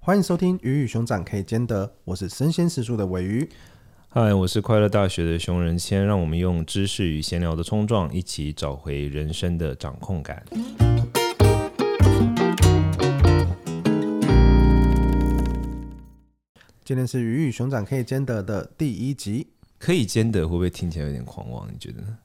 [0.00, 3.46] 欢迎收听《鱼与熊掌可以兼得》，我是生鲜时书的尾鱼。
[4.08, 10.42] 嗨，我是快乐大学的熊仁谦，让我们用知识与闲聊的冲撞，一起找回人生的掌控感。
[16.82, 21.68] 今天是《鱼与熊掌可以兼得》的第一集，可以兼得会不会听起来有点狂妄？
[21.70, 22.18] 你觉得呢？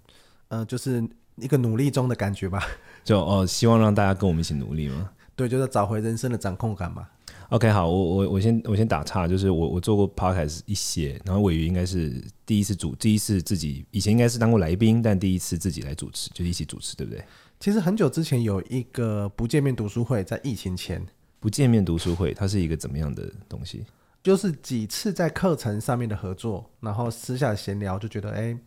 [0.47, 1.03] 呃，就是
[1.35, 2.65] 一个努力中的感觉吧。
[3.03, 5.09] 就哦，希望让大家跟我们一起努力吗？
[5.35, 7.09] 对，就是找回人生的掌控感嘛。
[7.49, 17.23] OK，好，我我我先我先打岔，就是我我做过 Podcast 一些，然后尾鱼应该是第一次主，第一次自己以前应该是当过来宾，但第一次自己来主持，就一起主持，对不对？
[17.59, 21.05] 其实很久之前有一个不见面读书会，在疫情前。
[21.39, 23.85] 不见面读书会，它是一个怎么样的东西？
[24.23, 28.57] 就是几次在课程上面的合作，然后私下闲聊，就觉得哎，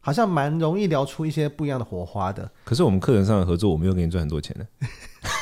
[0.00, 2.50] 好像蛮容易聊出一些不一样的火花的。
[2.62, 4.66] 可是我们课程上的合作，我没有给你赚很多钱呢。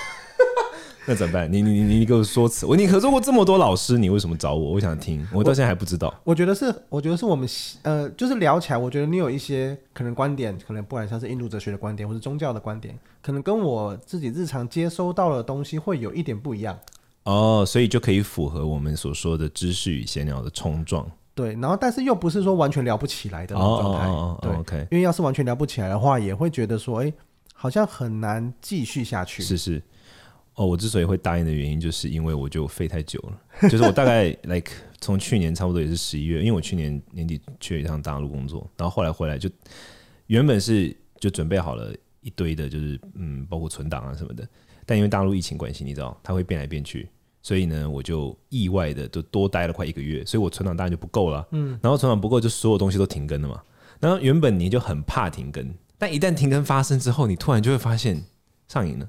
[1.08, 1.50] 那怎么办？
[1.50, 4.72] 你你你你给我说辞，我你合作过这么多老师，你为什么找我？
[4.72, 6.08] 我想听，我到现在还不知道。
[6.22, 7.48] 我，我觉得是，我觉得是我们
[7.80, 16.78] 呃，就是聊起来，我觉得你有一些可能观点，可能不管像是印度哲学的观点，或是宗教的观点，可能跟我自己日常接收到的东西会有一点不一样。
[17.24, 21.10] 哦，所以就可以符合我们所说的知识与闲聊的冲撞。
[21.34, 24.06] 对，然后但是又不是说完全聊不起来的那种状态。
[24.08, 24.86] 哦，对，OK。
[24.90, 27.12] 因为要是完全聊不起来的话，也会觉得说，哎，
[27.54, 29.42] 好像很难继续下去。
[29.42, 29.82] 是是。
[30.58, 33.40] 哦，我之所以会答应的原因，就是因为我就废太久了。
[33.70, 39.48] 就是我大概 like 从去年差不多也是十一月，因为我去年年底去了一趟大陆工作，然后后来回来就
[40.26, 44.46] 原本是就准备好了一堆的，就是嗯，包括存档啊什么的。
[44.84, 47.08] 但因为大陆疫情关系，你知道它会变来变去，
[47.40, 51.46] 所以呢，我就意外的就多待了快一个月，所以我存档当然就不够了。
[51.52, 53.62] 嗯，然后存档不够，就所有东西都停更了嘛。
[54.00, 58.24] 然后原本你就很怕停更，但一旦停更发生之后，你突然就会发现
[58.66, 59.08] 上瘾了。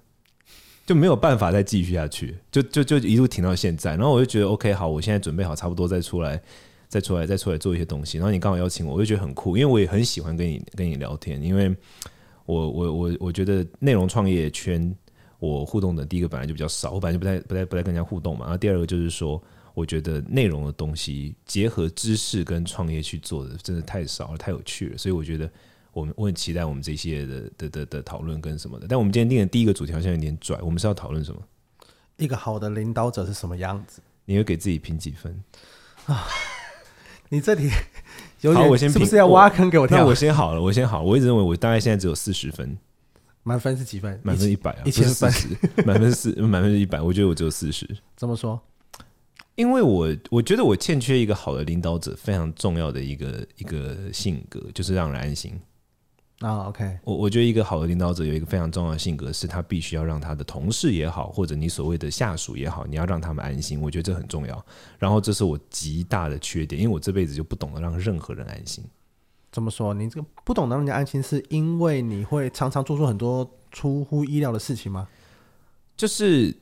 [0.89, 3.91] 就没有办法再继续下去，就就就一路停到现在。
[3.91, 6.41] 然后我就觉得 OK，好，我现在准备好，差不多再出来，
[6.87, 8.17] 再出来，再出来做一些东西。
[8.17, 11.39] 然后你刚好邀请我，我就觉得很酷，因为我也很喜欢跟你跟你聊天。
[11.43, 11.69] 因为
[12.47, 14.91] 我我我我觉得内容创业圈
[15.37, 18.45] 我互动的第一个本来就比较少，我本来就不太不太不太跟人家互动嘛。
[18.45, 19.39] 然后第二个就是说，
[19.75, 24.97] 我觉得内容的东西结合知识跟创业去做的真的太少了，太有趣了。
[24.97, 25.47] 所以我觉得。
[25.93, 31.41] 我们我很期待我们这些的的的的讨论跟什么的，但我们今天定的第一个主题好像有点拽，我们是要讨论什么？
[32.17, 34.01] 一个好的领导者是什么样子？
[34.25, 35.41] 你会给自己评几分
[36.05, 36.27] 啊？
[37.29, 37.69] 你这里
[38.41, 40.05] 有点，好，我先，是不是要挖坑给我跳？
[40.05, 42.77] 我先好了，我先好，我一直认为我大概现在只有四十分，
[43.43, 44.19] 满分是几分？
[44.23, 45.31] 满分一百啊，一千分，
[45.85, 47.87] 满分四，满分是一百，我觉得我只有四十。
[48.15, 48.59] 怎么说？
[49.55, 55.59] 因为我我觉得我欠缺一个好的领导者，非常重要的一个一个性格，就是让人安心。
[56.39, 63.81] 啊、oh，OK，我我觉得一个好的领导者有一个非常重要的性格，是他必须要让他的同事也好，或者你所谓的下属也好，你要让他们安心。
[63.81, 64.65] 我觉得这很重要。
[64.97, 68.81] 然后这是我极大的缺点，因为我这辈子就不懂得让任何人安心。
[69.51, 69.93] 怎么说？
[69.93, 75.07] 你这个不懂得让人家安心，是因为你会常常做出很多出乎意料的事情吗？
[75.97, 76.55] 就是。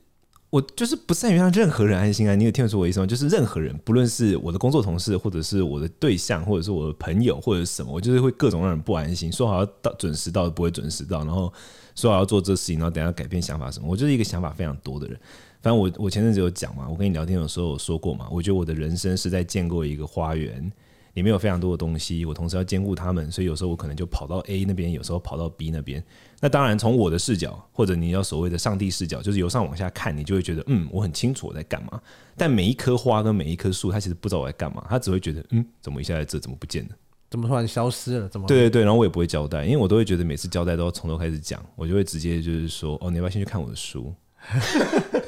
[0.50, 2.34] 我就是不善于让任何人安心啊！
[2.34, 3.06] 你有听得出我意思吗？
[3.06, 9.30] 就是任何人，不论是我的工作同事，或者是我的对象，或者是我的朋友，或者什么，我就是会各种让人不安心。
[9.30, 11.52] 说好要到准时到，不会准时到，然后
[11.94, 13.86] 说好要做这事情，然后等下改变想法什么。
[13.86, 15.20] 我就是一个想法非常多的人。
[15.60, 20.72] 反正我我前阵子有讲嘛，我跟你聊天的时候有说过嘛，我觉得我的人生是在建构一个花园。
[21.18, 26.02] 里面有非常多的东西，我同时要兼顾他们，所以有时候我可能就跑到 A 那边，有时候跑到 B 那边。
[26.40, 32.00] 那当然，从我的视角，或者你要所谓的上帝视角，就是由上往下看，你就会觉得，嗯，我很清楚我在干嘛。
[32.36, 36.90] 但每一棵花跟每一棵树，它其实不知道我在干嘛，它只会觉得，嗯，怎么一下在这，怎么不见了？
[37.28, 38.28] 怎么突然消失了？
[38.28, 38.46] 怎么？
[38.46, 44.14] 对对对，然后我也不会交代，因为我都会觉得每次交代都要从头开始讲，我就会直接就是说，哦，你要不要先去看我的书？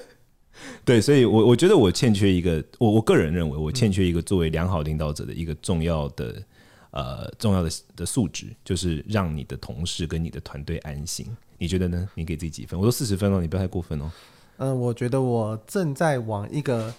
[0.84, 6.42] 对，所以我，我我觉得我欠缺一个，我我个人认为我欠缺一个作为良好领导者的一个重要的
[6.90, 11.26] 呃重要的的素质，就是让你的同事跟你的团队安心。
[11.58, 12.08] 你觉得呢？
[12.14, 12.78] 你给自己几分？
[12.78, 14.10] 我说四十分哦，你不要太过分哦。
[14.56, 16.92] 嗯、呃，我觉得我正在往一个，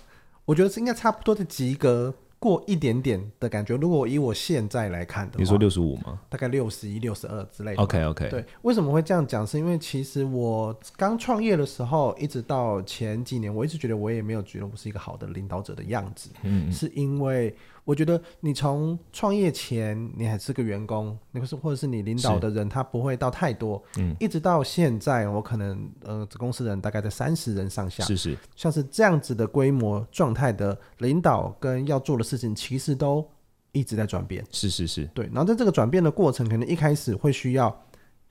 [0.46, 2.14] 我觉得是应该差不多的及格。
[2.42, 3.76] 过一点点的感觉。
[3.78, 6.20] 如果以我现在来看的话，你说六十五吗？
[6.28, 7.84] 大概六十一、六十二之类的。
[7.84, 8.30] OK OK。
[8.30, 9.46] 对，为什么会这样讲？
[9.46, 16.32] 是因为其实我刚创业的时候，一直到前几年，我一直觉得我也没有觉得我是一个好的领导者的样子。
[16.42, 17.56] 嗯，是因为。
[17.92, 33.30] 我觉得你从创业前你还是个员工，那个是或者是你领导的人，他不会到太多，嗯，一直到现在，我可能呃，公司人大概在三十人上下，是是，像是这样子的规模状态的领导跟要做的事情，其实都
[33.74, 35.26] 一直在转变，是是是，对。
[35.26, 37.78] 然后在这个转变的过程，可能一开始会需要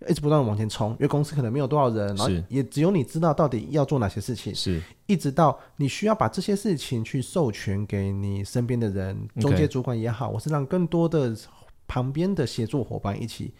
[0.08, 11.36] 一直不断的往前冲，因为公司可能没有多少人，然后也只有你知道到底要做哪些事情，是，一直到你需要把这些事情去授权给你身边的人，中介主管也好，我是让更多的
[11.86, 13.52] 旁边的协作伙伴一起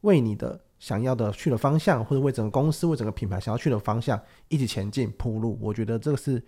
[0.00, 5.58] 为你的想要的去的方向，或者为整个公司、为整个品牌想要去的方向一起前进铺路。
[5.60, 6.42] 我觉得这个是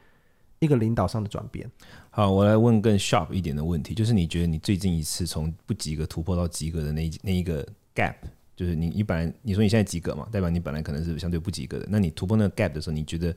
[0.58, 1.70] 一个领导上的转变。
[2.10, 8.14] 好，我来问更 sharp 一点的问题，就是你觉得你最近一次从不及格突破到及格的那一那一个 gap？
[8.58, 11.86] 就是你，你本来你说你现在及格嘛，代表你本来可能是相对不及格的。
[11.88, 13.32] 那你突破那个 gap 的时候，你觉得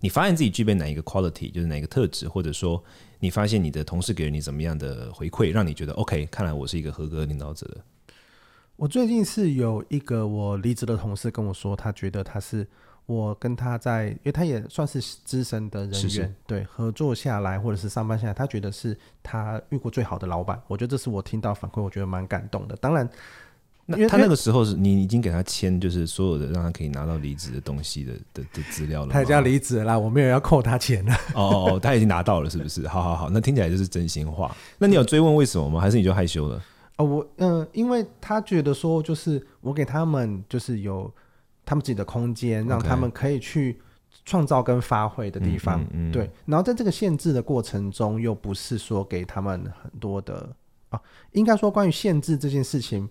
[0.00, 2.84] 你发现自己具备哪一个 quality，就是哪一个特质，或者说
[3.18, 7.78] 你发现你的同事给了你怎么样的回馈，让你觉得 OK，看来我是一个合格领导者的。
[8.76, 12.68] 我最近是有一个我离职的同事跟我说，他觉得他是
[13.06, 20.60] 我跟他在，因为他也算是资深的人员，是是对合作下来或者是上班下来，他觉得是他遇过最好的老板。
[20.66, 22.76] 我觉得这是我听到反馈，我觉得蛮感动的。
[22.76, 23.08] 当然。
[23.88, 29.12] 那他那个时候是你已经给他签，就是所有的让他可以拿到离职的东西的的的资料了。
[29.12, 31.16] 他已经离职了，我没有要扣他钱了。
[31.34, 32.88] 哦他已经拿到了，是不是？
[32.88, 34.54] 好好好，那听起来就是真心话。
[34.78, 35.80] 那你有追问为什么吗？
[35.80, 36.60] 还是你就害羞了？
[36.96, 41.08] 哦，我嗯、呃，因为他觉得说，就是我给他们就是有
[41.64, 43.80] 他们自己的空间，让他们可以去
[44.24, 45.78] 创造跟发挥的地方。
[45.78, 45.84] Okay.
[45.84, 50.50] 嗯嗯嗯对，然后在这个限制的过程中，又不是说给他们很多的
[50.88, 51.00] 啊，
[51.30, 53.08] 应该说关于限制这件事情。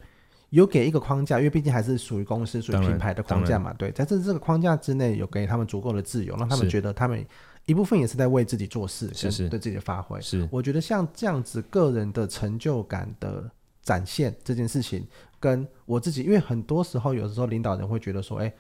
[0.56, 7.26] 有给一个框架，因为毕竟还是属于公司、属于品牌的框架嘛，对，在这这个框架之内，有给他们足够的自由，让他们觉得他们
[7.66, 10.22] 一部分也是在为自己做事，是是对自己的发挥。
[10.22, 15.06] 是，我觉得像这样子个人的成就感的展现这件事情，
[15.42, 18.54] 跟我自己，因为很多时候，有的时候领导人会觉得说，哎，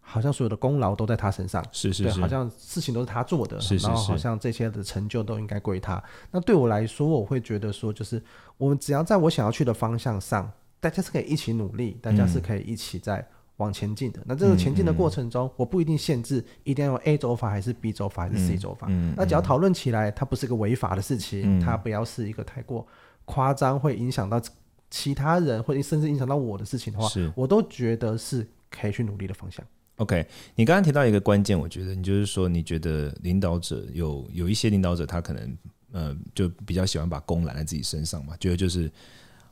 [0.00, 6.00] 好像所有的功劳都在他身上，是是是，好像事情都是他做的，然后好像这些的成就都应该归他。
[6.30, 8.22] 那对我来说，我会觉得说，就是
[8.56, 10.48] 我们只要在我想要去的方向上。
[10.84, 13.26] 大家是可以一起努力，大家是可以一起在
[13.56, 14.20] 往前进的。
[14.20, 18.86] 嗯、那这个前进的过程中，嗯、我不一定限制一定要用 A 走法，还是 B 走法，还是 C 走法。
[19.16, 22.86] 那只要讨论起来，它不是个违法的事情，嗯、它不要是一个太过
[23.24, 24.38] 夸张，会影响到
[24.90, 29.64] 其他人，或者甚至影响到我的事情的话，是我都觉得是可以去努力的方向。
[29.96, 35.56] OK，你刚刚提到一个关键，我觉得你就是说，你觉得领导者有有一些领导者，他可能
[35.92, 38.92] 呃就比较喜欢把功揽在自己身上嘛，觉得就是。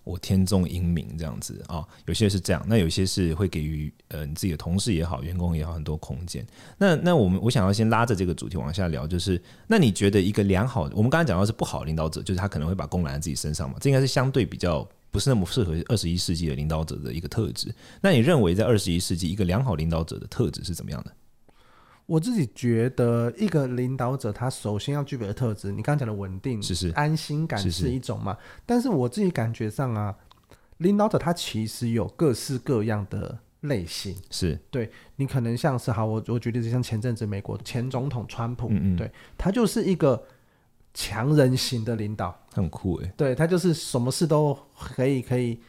[0.04, 6.44] 我天纵英明这样子啊、有些是这样，那有些是会给予呃你自己的同事也好，员工也好很多空间。
[6.76, 17.72] 那那我们我想要先拉着这个主题往下聊，就是那你觉得一个良好，我们刚才讲到是不好领导者，就是他可能会把功揽在自己身上嘛，这应该是相对比较不是那么适合二十一世纪的领导者的一个特质。
[18.00, 21.12] 那你认为在二十一世纪一个良好领导者的特质是怎么样的？
[22.06, 28.32] 我自己觉得，一个领导者他首先要具备的特质，你刚刚讲的稳定、是是安心感是一种嘛？
[28.34, 30.14] 是是但是我自己感觉上啊，
[30.78, 34.16] 领导者他其实有各式各样的类型。
[34.30, 40.22] 是对，你可能像是好，我我举例就像前阵子美国前总统川普，嗯嗯对，他就是一个
[40.92, 43.12] 强人型的领导，很酷诶。
[43.16, 45.60] 对，他就是什么事都可以可以。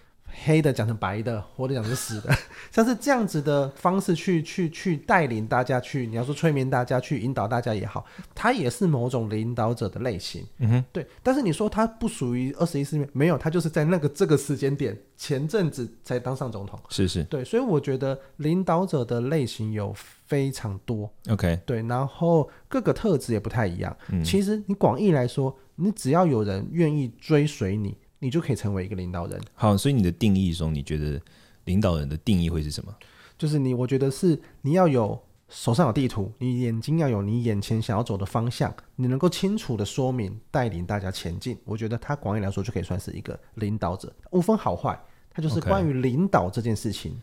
[0.46, 2.36] 黑的讲成白的，活的讲成死的，
[2.72, 8.04] 像是这样子的方式去去去带领大家去，你要说催眠大家去引导大家也好，
[8.34, 10.46] 他也是某种领导者的类型。
[10.58, 11.06] 嗯哼，对。
[11.22, 16.80] 但是你说他不属于二十一世纪，没有，他就是在那个这个时间点，前阵子才当上总统。
[16.90, 17.44] 是是，对。
[17.44, 19.94] 所以我觉得领导者的类型有
[20.26, 21.10] 非常多。
[21.30, 21.82] OK，对。
[21.84, 23.96] 然后各个特质也不太一样。
[24.10, 27.96] 嗯，其实你广义来说，你只要有人愿意追随你。
[28.24, 29.38] 你就可以成为一个领导人。
[29.54, 31.22] 好，所以你的定义中，你觉得
[31.66, 32.96] 领导人的定义会是什么？
[33.38, 41.58] 就是你，我觉得是你要有手上有地图，你眼睛要有你眼前想要走的方向，你能够清楚的说明，带领大家前进。
[41.66, 44.98] 我觉得他广义来说就可以算是一个领导者，无分好坏，
[45.30, 47.12] 他就是关于领导这件事情。
[47.12, 47.18] Okay.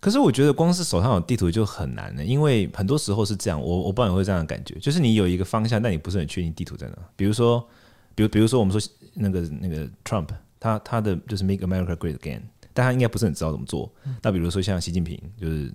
[0.00, 6.98] 可是我觉得光是手上有地图就很难了，因为很多时候是这样，我我不知道你会这样的感觉，就是你有一个方向，但你不是很确定地图在哪。
[7.16, 7.66] 比如说。
[8.14, 10.28] 比如，比如说，我们说那个那个 Trump，
[10.60, 12.40] 他他的就是 Make America Great Again，
[12.72, 13.92] 但他应该不是很知道怎么做。
[14.22, 15.72] 那比如说像习近平，就是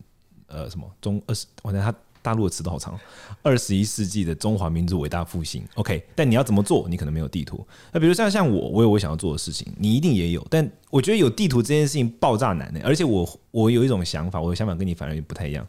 [0.48, 3.00] 呃什么中二十，我觉得他大陆的词都好长，
[3.42, 5.64] 二十一世纪的中华民族伟大复兴。
[5.76, 7.66] OK，但你要怎么做，你可能没有地图。
[7.94, 10.46] 那比如像像我，我有我想要做的事情，你一定也有。
[10.50, 15.66] 但我觉得有地图这件事情爆炸难的，而且我我有一种想法，我的想法跟你反而不太一样。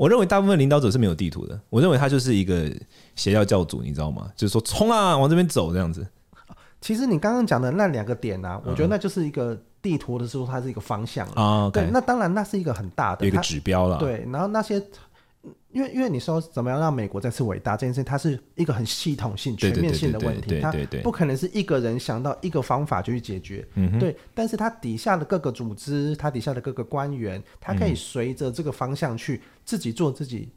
[0.00, 1.60] 我认为大部分领导者是没有地图的。
[1.68, 2.72] 我认为他就是一个
[3.16, 4.30] 邪教教主，你知道吗？
[4.34, 6.06] 就是说冲啊，往这边走这样子。
[6.80, 11.68] 其实你刚刚讲的那两个点呢、啊，我觉得那就是一个地图的时候，它是一个方向啊。
[11.70, 13.98] 对，那当然那是一个很大的一个指标了。
[13.98, 14.82] 对，然后那些
[15.70, 23.66] 因为因为你说怎么样让美国再次伟大这件事情，它是一个很系统性、全面性的问题，它不可能是一个人想到一个方法就去解决。
[23.74, 24.14] 嗯，对。
[24.34, 30.50] 但是它底下的各个组织，它底下的各个官员，它可以随着这个方向去自己做自己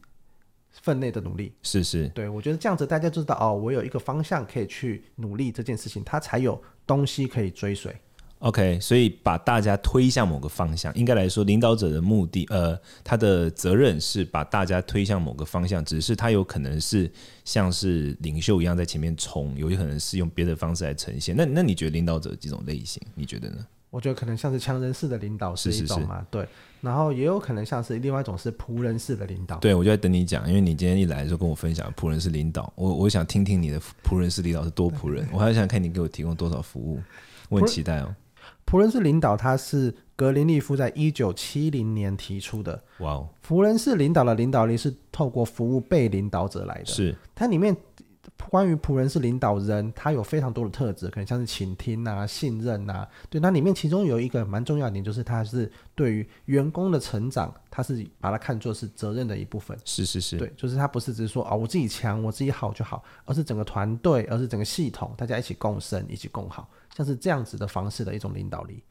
[0.72, 1.54] 分内的努力。
[1.62, 2.10] 是是。
[2.10, 7.96] 对，我觉得这样子大家就知道哦，我有一个方向可以去努力这件事情，它才有东西可以追随。
[8.44, 17.10] OK，所以把大家推向某个方向，应该来说，领导者的目的，呃，他的责任是把大家推向某个方向，只是他有可能是
[17.46, 21.34] 像是领袖一样在前面冲，有可能是用别的方式来呈现。
[21.38, 23.02] 那那你觉得领导者几种类型？
[23.16, 23.66] 你觉得呢？
[23.90, 26.48] 我觉得可能像是强人式的领导是一种嘛，是是是对，
[26.82, 29.56] 然后也有可能像是另外一种是仆人式的领导。
[29.60, 37.00] 对，我就在等你讲，因为你今天一来就跟我分享仆人式领导，我我想听听你的仆人式领导是多仆人，我还想看你给我提供多少服务，
[37.48, 38.14] 我很期待哦。
[38.74, 42.84] 仆人式领导，他是格林利夫在一九七零年提出的。
[43.02, 43.30] 哇哦！
[43.48, 46.86] 仆人式领导的领导力是透过服务被领导者来的。
[46.88, 47.78] 是它里面
[48.50, 53.08] 关于仆人式领导人，他有非常多的特质，可能像是倾听啊、信任啊。
[53.30, 59.78] 对，那里面其中有一个蛮重要的点，就是他是对于员工的成长，他是把它看作是责任的一部分。
[59.86, 66.68] 是是是，对，就是他不是只是说啊、哦，我自己强，我自己好就好，而是整个团队，而是整个系统，大家一起共生，一起共好。
[66.96, 68.84] 像是这样子的方式的一种领导力，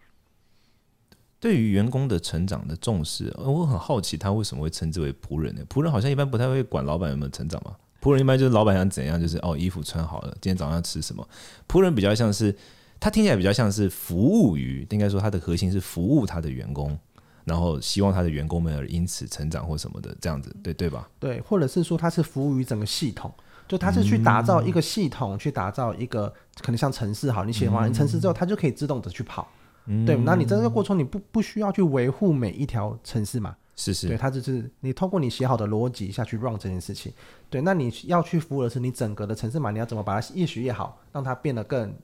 [1.38, 5.62] 对于员工的成长的重视，我很好奇他为什么会称之为仆人呢？
[5.68, 7.76] 仆人好像一般不太会管老板有没有成长嘛。
[8.00, 11.26] 仆人一般就是老板想怎样，就是哦，衣服穿好了，今天早上要吃什么。
[11.68, 12.52] 仆人比较像是
[12.98, 16.98] 他听起来比较像是服务于，应该说他的核心是服务他的员工，
[17.44, 21.08] 然后希望他的员工们而因此成长或什么的这样子，对对吧？
[21.20, 23.32] 对，或者是说他是服务于整个系统。
[23.68, 29.48] 就它是去打造一个系统，嗯、去打造一个可能像城市好，你写完城市之后，它就可以自动的去跑，
[29.86, 30.16] 嗯、对。
[30.16, 33.56] 那你在这个过程，你不不需要去维护每一条城市嘛？
[33.74, 37.10] 是是，对，它就是你通过你写好的逻辑下去 run 这件事情。
[37.48, 39.70] 对，那你要去服务的是你整个的城市嘛？
[39.70, 41.94] 你要怎么把它越学越好，让它变得更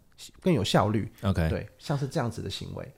[0.41, 2.93] 更有效率？OK，对，像是这样子的行为。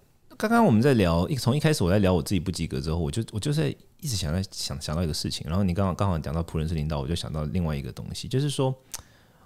[0.48, 3.68] 刚刚我们在聊，一从一开始我在聊我自己不及格之后，我就我就在
[4.00, 8.74] 一直想在想想到一个事情，然后你刚好刚好讲到仆人是领导，我就想到另外一个东西，就是说。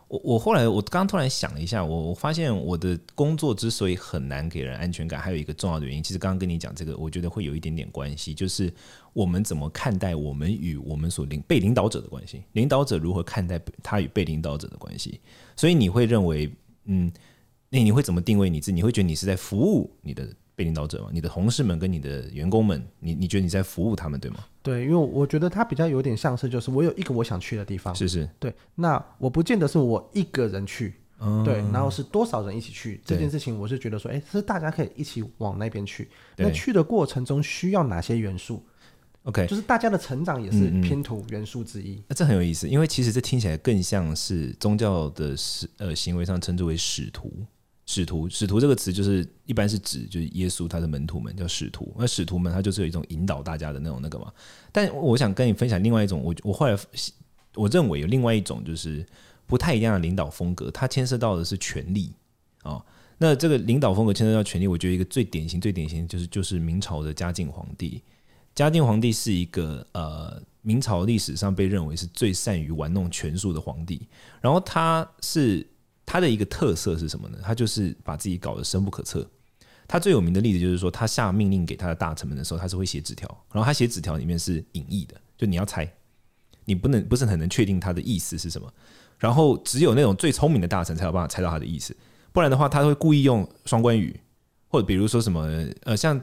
[0.07, 8.73] 我我后来我刚刚突然想了一下，我我发现我的工作之所以很难给人安全感，还有一个重要的原因，其实刚刚跟你讲这个，我觉得会有一点点关系，就是
[9.15, 15.19] 我们怎么看待我们与我们所领被领导者的关系，领导者如何看待他与被领导者的关系，
[15.57, 16.53] 所以你会认为，
[16.85, 17.11] 嗯，
[17.71, 18.75] 那你会怎么定位你自己？
[18.75, 20.29] 你会觉得你是在服务你的？
[20.57, 24.39] 被领导者嘛，你的同事们跟你的员工们，你你觉得你在服务他们对吗？
[24.63, 36.09] 对，因为我觉得他比较有点像是，就是我有一个我想去的地方，是是，对，那我不见得是我一个人去，嗯、对，然后是多少人一起去这件事情，我是觉得说，哎，是大家可以一起往那边去。
[36.37, 38.65] 那去的过程中需要哪些元素
[39.25, 42.03] ？OK，就是大家的成长也是拼图元素之一。
[42.09, 47.31] 那、这很有意思，因为其实这听起来更像是宗教的使呃行为上称之为使徒。
[47.87, 54.33] 使徒，使徒这个词就是一般是指就是耶稣他的门徒们叫使徒，那使徒们他就是有一种引导大家的那种那个嘛。
[54.73, 56.75] 但我想跟你分享另外一种，我我后来
[57.55, 59.05] 我认为有另外一种就是
[59.47, 62.11] 不太一样的领导风格，它牵涉到的是权力
[62.63, 62.87] 啊、哦。
[63.19, 68.03] 那这个领导风格牵涉到权力，我觉得一个最典型、最典型就是就是明朝的嘉靖皇帝。
[68.55, 74.09] 嘉靖皇帝是一个呃明朝历史上被认为是最善于玩弄权术的皇帝，
[74.41, 75.67] 然后他是。
[76.07, 77.39] 他的一个特色是什么呢？
[77.43, 79.29] 他就是把自己搞得深不可测。
[79.87, 85.87] 他最有名的例子就是说，他下命令给他的大臣们的时候，他是会写纸条，然后他写纸条里面是隐意的，就你要猜，
[86.65, 88.73] 你不能不是很能确定他的意思是什么。
[89.19, 91.95] 然后只有那种最聪明的大臣才有办法猜到他的意思，
[92.33, 94.19] 不然的话，他会故意用双关语，
[94.69, 95.43] 或者比如说什么
[95.83, 96.21] 呃，像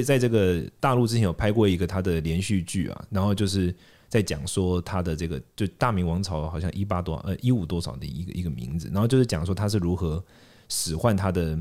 [0.00, 3.74] 在在这个大陆之前有拍过一个他的连续剧啊，然后就是。
[4.12, 10.22] 在讲说他的这个就大明王朝好像一八多呃一五多少的一个一个名字，然后就是讲说他是如何
[10.68, 11.58] 使唤他的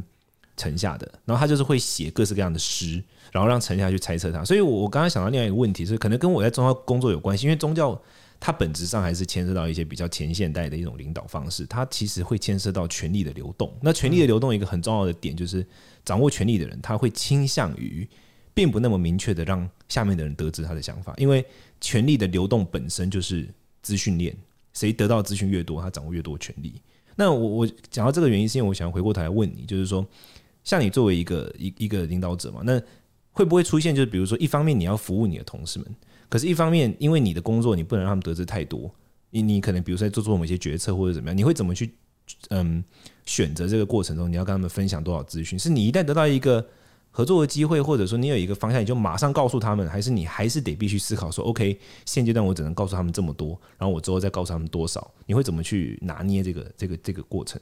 [0.57, 4.43] 臣下的，然后他就是会写各式各样的诗，然后让臣下去猜测他。
[4.43, 7.97] 所以我我刚刚想到另外一个问题是，可能跟我在宗教工作有关系，因为宗教
[8.41, 13.73] 它本质上还是牵涉到一些比较前现代的一种领导方式，它其实会牵涉到权力的流动。
[13.81, 15.65] 那权力的流动一个很重要的点就是，
[16.03, 18.05] 掌握权力的人他会倾向于
[18.53, 21.45] 并不那么明确的让下面的人得知他的想法，因为。
[21.83, 23.49] 权力的流动本身就是
[23.81, 24.37] 资讯链，
[24.71, 26.79] 谁得到资讯越多，他掌握越多权力。
[27.15, 30.05] 那我我讲到这个原因，是因为我想回过头来问你，就是说，
[30.63, 32.79] 像你作为一个一一个领导者嘛，那
[33.31, 35.87] 会不会出现就是比如说，一方面你要服务你的同事们，
[36.31, 38.89] 可是一方面因为你的工作你不能让他们得知太多，
[39.31, 41.93] 你你可能比如说做做某些决策或者怎么样，你会怎么去
[42.51, 42.81] 嗯
[43.25, 45.59] 选择这个过程中你要跟他们分享多少资讯？
[45.59, 46.65] 是你一旦得到一个
[47.11, 55.11] 合作的机会，或者说你有一个方向，你就马上告诉他们，还是你还是得必须思考说，OK，现阶段我只能告诉他们这么多，然后我之后再告诉他们多少？
[55.25, 57.59] 你会怎么去拿捏这个这个这个过程？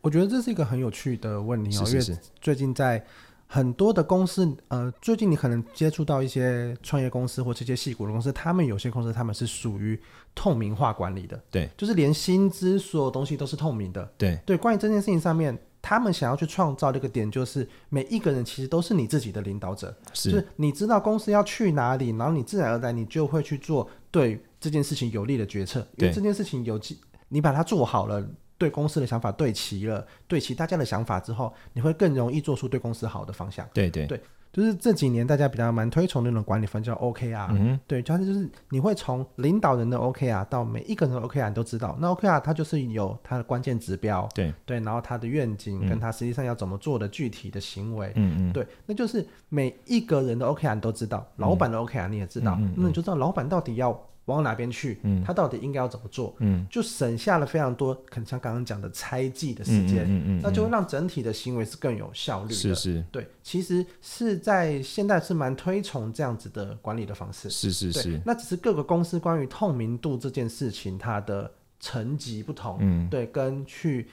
[0.00, 3.06] 我觉得这是一个很有趣的问题哦，是是是，因为最近在
[3.46, 9.98] 很多的公司，呃，最近你可能接触到一些创业公司或这些矽谷的公司，他们有些公司他们是属于
[10.34, 14.56] 透明化管理的，对，就是连薪资所有东西都是透明的，对对。
[14.56, 15.58] 关于这件事情上面。
[15.86, 26.80] 他们想要去创造这个点，就是每一个人其实都是你自己的领导者，是，就是你知道公司要去哪里，然后你自然而然你就会去做对这件事情有利的决策，因为这件事情有
[27.28, 28.26] 你把它做好了，
[28.64, 33.68] 对公司的想法对齐了，对齐大家的想法之后，你会更容易做出对公司好的方向。
[33.74, 34.18] 对对对。
[34.54, 54.00] 就是这几年大家比较蛮推崇那种管理方叫 OKR，嗯，对，就是就是你会从领导人的 OKR 到每一个人的 OKR 你都知道，那 OKR 它就是有它的关键指标，对对，然后它的愿景跟它实际上要怎么做的具体的行为，嗯嗯，对，那就是每一个人的 OKR 你都知道，老板的 OKR 你也知道，那你就知道老板到底要。
[54.26, 54.98] 往哪边去？
[55.02, 56.34] 嗯，他到底应该要怎么做？
[56.38, 62.54] 嗯，就省下了非常多，可能像刚刚讲的猜忌的时间，嗯嗯，嗯，那就会让整体的行为是更有效率的。
[62.54, 67.50] 是是，对，其实是在现在是蛮推崇这样子的管理的方式。
[67.50, 72.78] 是是是，那只是各个公司关于透明度这件事情，它的层级不同。
[72.80, 74.08] 嗯，对，跟去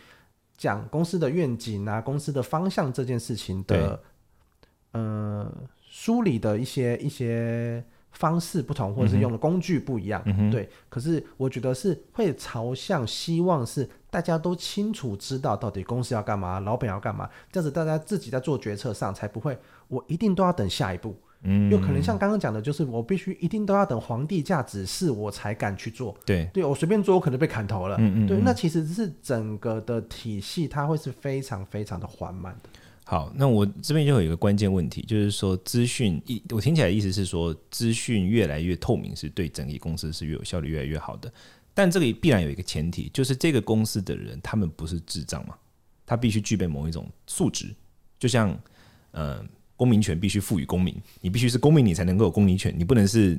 [0.57, 3.97] 讲公司的愿景啊，公司的方向这件事情的，
[4.91, 5.49] 呃，
[5.89, 7.81] 梳理的一些一些。
[8.11, 10.69] 方式不同，或者是用的工具不一样，嗯，对。
[10.89, 21.15] 可是我觉得是会朝向希望是大家都清楚知道到底公司要干嘛，老板要干嘛，这样子大家自己在做决策上才不会，我一定都要等下一步。
[21.43, 26.15] 嗯，有可能像刚刚讲的，就是我必须一定都要等皇帝驾指示我才敢去做。
[26.23, 27.95] 对，对我随便做，我可能被砍头了。
[27.97, 32.69] 嗯嗯，嗯，对，那其实是整个的体系，它会是非常非常的缓慢的。
[33.05, 41.31] 好，那我这边就有一个关键问题，就是说资讯一，我听起来的意思是说，资讯越来越透明，是对整体公司是越有效率、越来越好的。
[41.73, 45.55] 但这里必然有一个前提，就是这个公司的人他们不是智障嘛，
[46.05, 47.73] 他必须具备某一种素质，
[48.17, 48.57] 就像
[49.11, 53.37] 呃，公民权必须赋予公民，你必须是公民，你才能够有公民权，你不能是。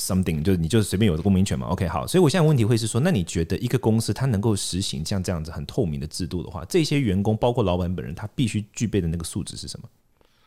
[0.00, 9.88] Something 就是你就随便有个公民权嘛，OK 好，所以我现在问题会是说，那你觉得一个公司它能够实行像这样子很透明的制度的话，这些员工包括老板本人，他必须具备的那个素质是什么？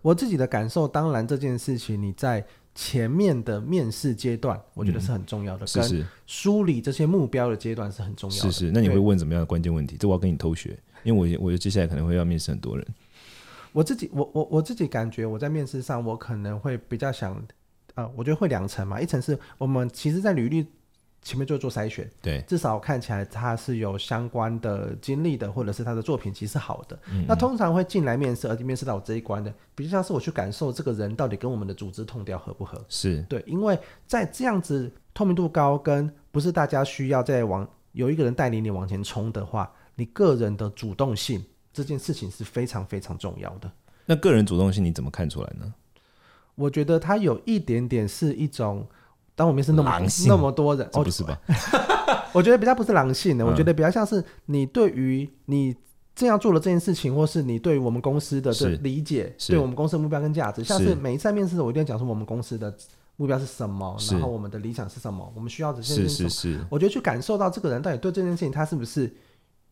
[0.02, 8.52] 我自己的感受，当然这件事情你在前面的面试阶段，我觉得是很重要的，是是梳理这些目标的阶段是很重要的。
[8.52, 9.96] 是是，那你会问什么样的关键问题？
[9.98, 12.86] 这我要跟你偷学，因为我我接下来可能会要面试很多人。
[13.72, 17.42] 我自己我我我自己感觉我在面试上，我可能会比较想。
[17.96, 20.66] 呃，我觉得会两层嘛，一层是我们其实，在履历
[21.22, 27.00] 前面就做筛选，对，至少看起来他是有相关的经历的，或者是他的作品其实是好的。
[27.28, 32.84] 那通常会进来面试，而且面试到我这一关的，比较像是我去感受这个人到底跟我们的组织痛调合不合。
[32.90, 43.72] 是对，因为在这样子透明度高，跟不是大家需要再往有一个人带领你往前冲的话，你个人的主动性这件事情是非常非常重要的。
[44.06, 45.74] 那个人主动性你怎么看出来呢？
[46.56, 48.86] 我觉得他有一点点是一种，
[49.36, 49.92] 当我面试那么
[50.28, 51.40] 那么多人，哦，不是吧？
[52.34, 55.76] 我觉得比较不是狼性的，嗯，我觉得比较像是你对于你
[56.16, 62.76] 这样做的这件事情，或是你对于我们公司的理解，对我们公司的目标跟价值，像是每一次面试的，我一定要讲说我们公司的
[63.18, 66.30] 目标是什么，然后我们的理想是什么，我们需要的这件事。
[66.30, 66.66] 情。
[66.70, 69.12] 我觉得去感受到这个人到底对这件事情他是不是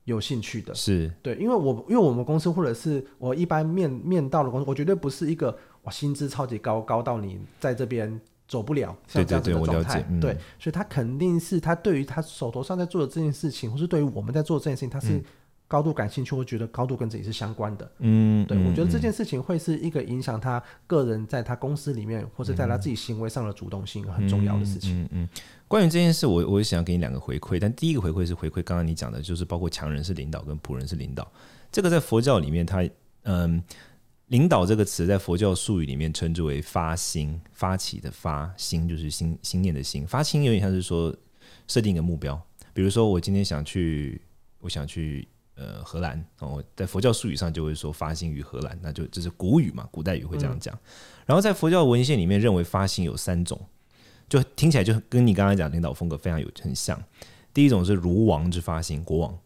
[0.05, 1.11] 有兴趣的，是。
[1.21, 5.55] 对，因为我因为我们公司或者是我一般面面到的公司，我绝对不是一个。
[5.83, 9.73] 哇，薪资超级高，高到你在这边走不了，像这样子的状态。
[9.73, 10.05] 对，对，对，我了解。
[10.09, 10.19] 嗯。
[10.19, 15.23] 对，所以他肯定是他对于他手头上在做的这件事情，或是对于我们在做这件事情，他是
[15.67, 17.91] 高度感兴趣，或觉得高度跟自己是相关的。
[17.99, 25.01] 嗯，对，我觉得这件事情会是一个影响他个人在他公司里面，或者在他自己行为上的主动性很重要的事情。
[25.01, 25.29] 嗯嗯，嗯。
[25.67, 31.25] 关于这件事，我我也想要给你两个回馈，但第一个回馈是回馈刚刚你讲的，就是包括强人是领导跟仆人是领导，
[31.71, 32.87] 这个在佛教里面，他
[33.23, 33.63] 嗯。
[34.31, 41.13] 领导这个词在佛教术语里面称之为发心，发起的发心就是心心念的心，发心有点像是说
[41.67, 42.41] 设定一个目标，
[42.73, 44.21] 比如说我今天想去，
[44.61, 50.73] 我想去呃荷兰哦，在佛教术语上就会说发心于荷兰，那就这是古语嘛，古代语会这样讲。
[51.25, 53.59] 然后在佛教文献里面认为发心有三种，
[54.29, 56.97] 就听起来就跟你刚刚讲领导风格非常有很像。
[57.53, 59.37] 第一种是如王之发心，国王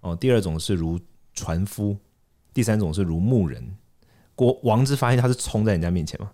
[0.00, 0.98] 哦；第二种是如
[1.34, 1.94] 船夫；
[2.54, 3.76] 第三种是如牧人。
[4.34, 6.30] 国王之发心，他是冲在人家面前嘛？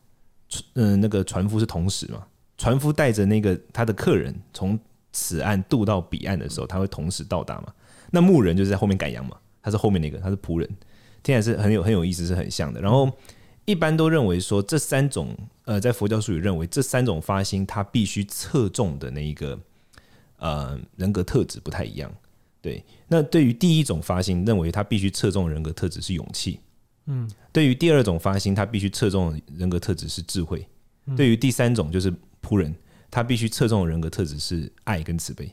[0.74, 2.24] 嗯，那个船夫是同时嘛？
[2.56, 4.78] 船夫带着那个他的客人从
[5.12, 7.72] 此岸渡到彼岸的时候，他会同时到达嘛？
[8.10, 9.36] 那牧人就是在后面赶羊嘛？
[9.62, 10.68] 他是后面那个，他是仆人，
[11.22, 12.80] 听起来是很有很有意思，是很像的。
[12.80, 13.10] 然后
[13.64, 19.58] 一般都认为说这三种呃，在佛教术语认为这三种发心，他必须侧重的那一个
[20.38, 22.10] 呃人格特质不太一样。
[22.62, 26.58] 对，那对于第一种发心，认为他必须侧重人格特质是勇气。
[27.10, 30.66] 嗯，对于第二种发心，他必须侧重人格特质是智慧。
[31.06, 32.74] 嗯、对于第三种就是仆人，
[33.10, 35.50] 他必须侧重人格特质是爱跟慈悲。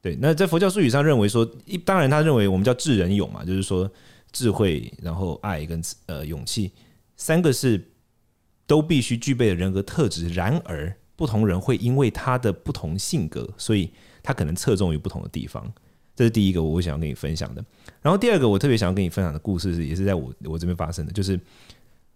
[0.00, 3.90] 对，那在佛教术语上认为说，一当然他认为我们叫智人勇嘛，就是说
[4.30, 6.70] 智慧，然后爱跟呃勇气。
[7.16, 7.92] 三个是
[8.66, 13.90] 都必须具备的人格特质，然而不同人会因为他的不同性格，所以
[14.22, 15.72] 他可能侧重于不同的地方。
[16.14, 17.64] 这是第一个我想要跟你分享的。
[18.02, 21.38] 然后第二个我特别想要跟你分享的故事是，也是在我我这边发生的，就是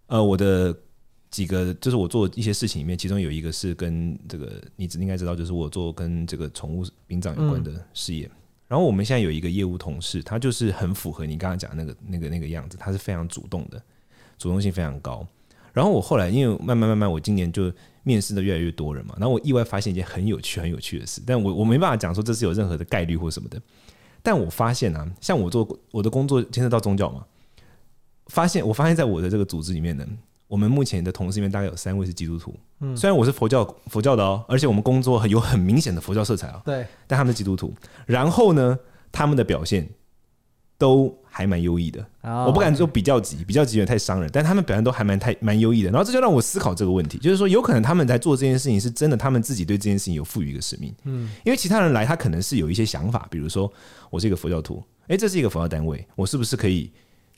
[0.07, 0.75] 呃我的
[1.29, 8.29] 几个就是我做一些事情里面，其中有一个是跟这个你应该知道，就是我做跟这个宠物殡葬有关的事业。
[8.67, 13.81] 然后我们现在有一个业务同事，他就是很符合你刚刚讲的那个那个那个样子，他是非常主动的。
[14.37, 15.27] 主动性非常高，
[15.73, 17.69] 然后我后来因为慢慢慢慢，我今年就
[18.03, 23.61] 面试的越来越多人嘛，然后我意外发现一件很有趣很有趣的事，但我我没办法讲说这是有任何的概率或什么的，
[24.21, 27.25] 但我发现啊，像我做我的工作牵涉到宗教嘛，
[28.27, 30.05] 发现我发现在我的这个组织里面呢，
[30.47, 37.73] 我们目前的同事里面大概有三位是基督徒，嗯，虽然我是佛教佛教的哦，而且我们工作有很明显的佛教色彩啊，对，但他们是基督徒，
[38.05, 38.77] 然后呢，
[39.11, 39.89] 他们的表现。
[40.79, 45.89] 都还蛮优异的，oh, 我不敢说比较级，比较级有点太伤人，但他们表现都还蛮太蛮优异的。
[45.91, 50.93] 然后这就让我思考这个问题，就是说有可能他们在做这件事情是真的，他们自己对这件事情有赋予一个使命。
[51.03, 53.71] 嗯，因为其他人来，他可能是有一些想法，比如说
[54.09, 56.91] 我是一个佛教徒，哎，这是一个佛教单位，我是不是可以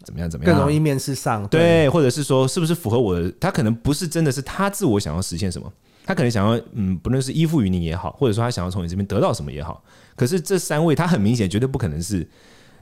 [0.03, 0.55] 怎么样怎么样？
[0.55, 3.31] 更容易面试上，对，对，或者是说是不是符合我的？
[3.39, 5.71] 他可能不是真的是他自我想要实现什么，
[6.05, 9.83] 他可能想要嗯，不论是依附于你也好，或者说他想要从你这边得到什么也好。
[10.15, 12.27] 可是这三位他很明显绝对不可能是。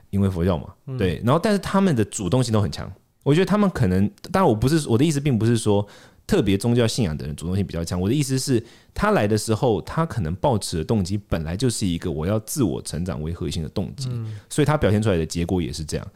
[0.09, 2.91] 因为佛教嘛，对，然后但是他们的主动性都很强，
[3.23, 5.85] 我觉得他们可能，当然我不是我的意思，并不是说
[6.25, 14.09] 特别宗教信仰的人主动性比较强，我的意思是，他来的时候，他可能抱持的动机本来就是一个我要自我成长为核心的动机，
[14.49, 16.07] 所以他表现出来的结果也是这样。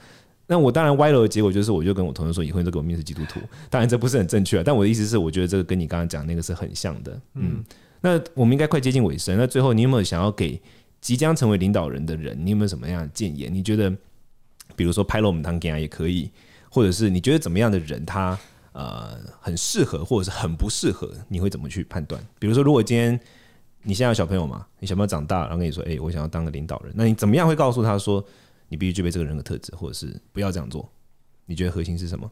[0.45, 7.63] 那我当然歪楼的结果就是，我就跟我同事说，以后你都给我面试基督徒，当然这不是很正确啊，但我的意思是，我觉得这个跟你刚刚讲那个是很像的，嗯，
[8.01, 10.61] 那我们应该快接近尾声，那最后你有没有想要给？
[11.03, 13.49] 即将成为领导人的人，你有没有什么样的建议？
[13.51, 13.93] 你觉得，
[14.73, 16.31] 比如说拍了我们当 g 也可以，
[16.69, 18.39] 或者是你觉得怎么样的人他
[18.71, 21.13] 呃很适合，或者是很不适合？
[21.27, 22.25] 你会怎么去判断？
[22.39, 23.19] 比如说，如果今天
[23.81, 28.25] 你现在有小朋友嘛，你小朋友长大，然后跟你说：“哎、欸，我想要当个领导人。”那你怎么样会告诉他说
[28.69, 30.89] 你必须具备这个人格特质，或者是不要这样做？
[31.45, 32.29] 你觉得核心是什么？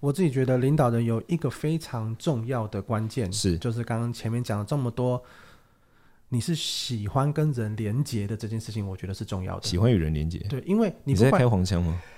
[0.00, 5.22] 我自己觉得领导人有一个非常重要的关键是，就是刚刚前面讲了这么多。
[6.28, 9.66] 你是喜欢跟人连接的这件事情，我觉得是重要的。
[9.66, 11.98] 喜欢与人连接，对，因为你，你在开黄腔吗？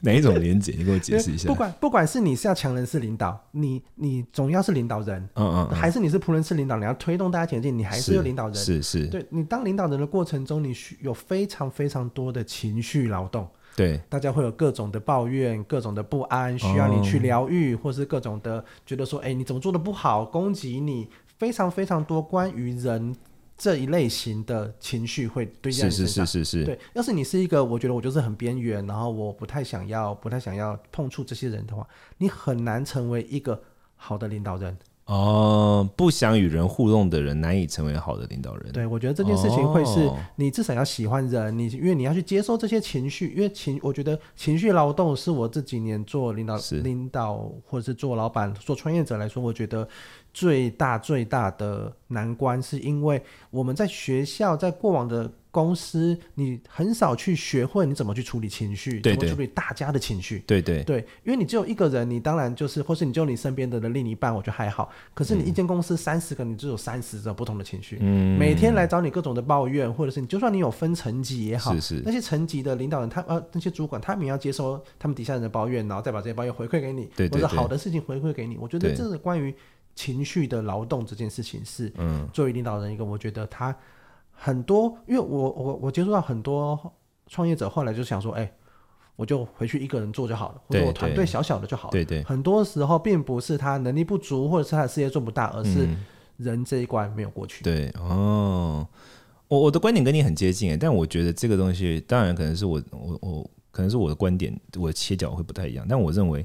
[0.00, 0.72] 哪一种连接？
[0.76, 1.48] 你给我解释一下。
[1.48, 9.06] 不管不管是你是要强人是领导，你你总要是领导人，嗯嗯，嗯，还是你是仆人是领导，你要推动大家前进，你还是有领导人，是是，是。
[9.06, 21.08] 对，你当领导人的过程中，你需有非常非常多的情绪劳动，对，大家会有各种的抱怨，各种的不安，需要你去疗愈，哦，或是各种的觉得说，哎，你怎么做的不好，攻击你。
[21.38, 23.14] 非常非常多关于人
[23.56, 26.26] 这一类型的情绪会堆在身上。
[26.26, 26.64] 是是是是是。
[26.64, 31.86] 对，要是你是一个，我觉得我就是很边缘，然后我不太想要，不太想要碰触这些人的话，
[32.18, 33.62] 你很难成为一个
[33.96, 34.76] 好的领导人。
[35.06, 38.72] 哦，不想与人互动的人难以成为好的领导人。
[38.72, 49.86] 对，我觉得这件事情会是你至少要喜欢人，你因为你要去接受这些情绪，因为情，我觉得情绪劳动是我这几年做领导、领导或者是做老板、做创业者来说，我觉得。
[50.34, 60.82] 最大最大的难关，是因为我们在学校，在过往的公司，你很少去学会你怎么去处理情绪，对对，怎么处理大家的情绪，对对。
[60.82, 64.90] 对，因为你只有一个人，你当然就是，或是你只有你身边的的另一半，我觉得还好。
[65.14, 78.56] 可是你一间公司三十个，你只有三十种不同的情绪，嗯，每天来找你各种的抱怨，或者是你就算你有分层级也好，是是，那些层级的领导人，他呃那些主管，他们也要接收他们底下人的抱怨，然后再把这些抱怨回馈给你，对对对，或者好的事情回馈给你。
[78.56, 79.54] 我觉得这是关于。
[79.94, 83.74] 情绪的劳动这件事情是，嗯，作为领导人一个，我觉得他
[84.32, 86.92] 很多，因为我我我接触到很多
[87.28, 88.52] 创业者，后来就想说，哎，
[89.14, 91.92] 我就回去一个人做就好了，或者我团队小小的就好了。
[91.92, 95.88] 对对，很多时候并不是他能力不足，或者是他的事业做不大，而是
[96.38, 97.62] 人这一关没有过去。
[97.62, 98.84] 对哦，
[99.46, 106.44] 我我的观点跟你很接近，但我觉得这个东西，当然可能是我我我可能是我的观点，我的切角会不太一样，但我认为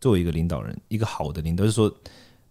[0.00, 1.94] 作为一个领导人，一个好的领导，就是说。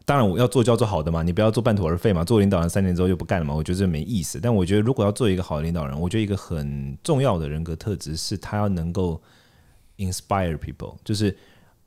[0.10, 2.24] 当然，我要做就要做好的嘛，你不要做半途而废嘛。
[2.24, 4.40] 做领导人三年之后就不干了嘛，我觉得这没意思。
[4.42, 9.22] 但我觉得，如果要做一个好的领导人，我觉得一个很重要的人格特质是他要能够
[9.98, 11.38] inspire people，就是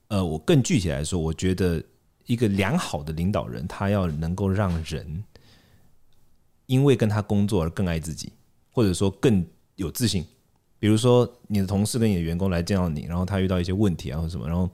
[0.06, 1.82] 呃，我更具体来说，我觉得
[2.26, 5.24] 一个良好的领导人，他要能够让人
[6.66, 8.32] 因为跟他工作而更爱自己，
[8.70, 10.24] 或者说更有自信。
[10.78, 14.70] 比如说，你的同事跟你的员工来见到你，然后他遇到一些问题啊或什么，然后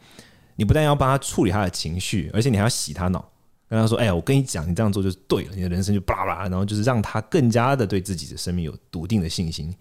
[0.57, 3.31] 你不但要帮他处理他的情绪，而且你还要洗他脑，
[3.69, 9.75] 跟他说：“哎呀，我跟你讲，你这样做就是对了，你的人生就巴拉巴拉。”然后就是让他更加的对自己的生命有笃定的信心。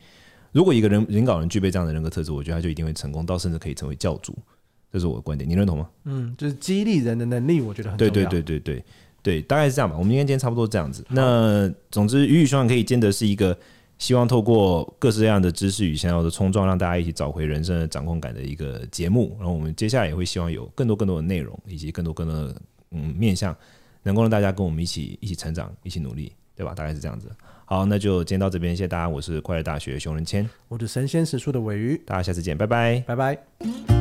[0.51, 4.37] 如果一个人领导人具备这样的人格特质，我觉得他就一定会成功，到甚至可以成为教主。
[4.91, 5.89] 这是我的观点，你认同吗？
[6.05, 8.13] 嗯，就是激励人的能力，我觉得很重要。
[8.13, 8.83] 对对对对对
[9.21, 9.95] 对，大概是这样吧。
[9.97, 11.05] 我们今天今天差不多这样子。
[11.09, 13.55] 那总之，鱼与熊掌可以兼得是一个
[13.97, 19.35] 希望透过各式各样的知识与想要的冲撞，让大家一起找回人生的掌控感的一个节目。
[19.37, 22.55] 然后我们接下来也会希望有更多更多的内容，以及更多更多的
[22.91, 23.55] 嗯面向，
[24.07, 26.73] 能够让大家跟我们一起一起成长，一起努力，对吧？
[26.73, 27.29] 大概是这样子。
[27.65, 29.09] 好，那就今天到这边，谢谢大家。
[29.09, 33.96] 我是快乐大学熊仁谦，我是神仙食书的尾鱼，大家下次见，拜拜，拜拜。